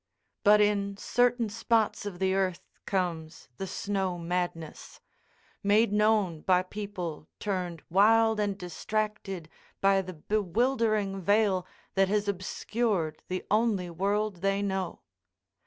[0.43, 4.99] But in certain spots of the earth comes the snow madness,
[5.61, 9.47] made known by people turned wild and distracted
[9.79, 15.01] by the bewildering veil that has obscured the only world they know.